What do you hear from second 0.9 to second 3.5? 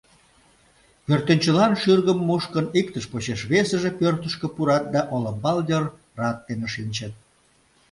Пӧртӧнчылан шӱргым мушкын, иктыж почеш